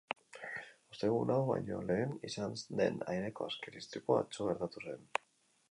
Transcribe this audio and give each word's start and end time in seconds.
Ostegun 0.93 1.33
hau 1.33 1.37
baino 1.49 1.81
lehen 1.91 2.15
izan 2.29 2.57
den 2.81 2.99
aireko 3.13 3.47
azken 3.53 3.79
istripua 3.83 4.21
atzo 4.25 4.49
gertatu 4.51 4.87
zen. 4.89 5.09